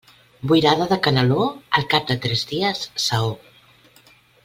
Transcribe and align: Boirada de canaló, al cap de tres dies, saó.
Boirada 0.51 0.87
de 0.93 0.97
canaló, 1.09 1.45
al 1.81 1.87
cap 1.93 2.07
de 2.13 2.17
tres 2.25 2.47
dies, 2.55 2.83
saó. 3.07 3.33